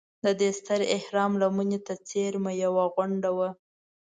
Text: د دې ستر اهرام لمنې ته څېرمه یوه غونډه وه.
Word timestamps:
د 0.23 0.25
دې 0.39 0.49
ستر 0.59 0.79
اهرام 0.97 1.31
لمنې 1.41 1.79
ته 1.85 1.93
څېرمه 2.07 2.51
یوه 2.63 2.83
غونډه 2.95 3.29
وه. 3.37 3.49